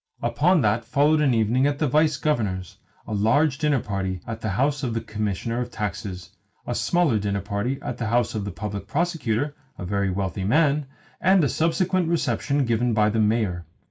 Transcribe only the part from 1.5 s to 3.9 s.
at the Vice Governor's, a large dinner